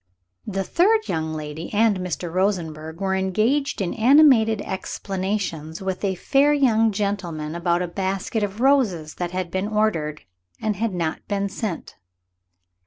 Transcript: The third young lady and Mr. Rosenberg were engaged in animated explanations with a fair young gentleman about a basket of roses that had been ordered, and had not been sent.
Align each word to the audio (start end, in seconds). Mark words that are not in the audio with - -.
The 0.47 0.63
third 0.63 1.07
young 1.07 1.35
lady 1.35 1.71
and 1.71 1.99
Mr. 1.99 2.33
Rosenberg 2.33 2.99
were 2.99 3.13
engaged 3.13 3.81
in 3.81 3.93
animated 3.93 4.59
explanations 4.63 5.79
with 5.79 6.03
a 6.03 6.15
fair 6.15 6.53
young 6.53 6.91
gentleman 6.91 7.53
about 7.53 7.83
a 7.83 7.87
basket 7.87 8.41
of 8.41 8.61
roses 8.61 9.13
that 9.21 9.29
had 9.29 9.51
been 9.51 9.67
ordered, 9.67 10.23
and 10.59 10.75
had 10.75 10.95
not 10.95 11.21
been 11.27 11.49
sent. 11.49 11.97